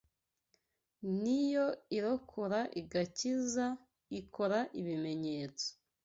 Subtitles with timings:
[1.21, 1.65] Ni yo
[1.97, 3.65] irokora igakiza,
[4.19, 5.67] ikora ibimenyetso